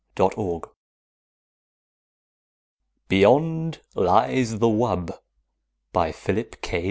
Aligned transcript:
"_]BEYOND 3.07 3.81
LIES 3.93 4.57
THE 4.57 4.67
WUB 4.67 5.11
By 5.93 6.11
PHILIP 6.11 6.59
K. 6.63 6.79